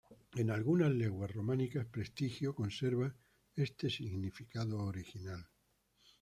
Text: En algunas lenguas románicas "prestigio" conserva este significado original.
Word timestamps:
En 0.33 0.49
algunas 0.49 0.89
lenguas 0.89 1.29
románicas 1.29 1.85
"prestigio" 1.85 2.55
conserva 2.55 3.15
este 3.53 3.87
significado 3.87 4.79
original. 4.81 5.45